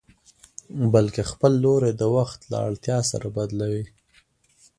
بلکې 0.93 1.23
خپل 1.31 1.51
لوری 1.63 1.91
د 1.95 2.03
وخت 2.15 2.39
له 2.51 2.57
اړتيا 2.67 2.97
سره 3.11 3.27
بدلوي. 3.37 3.85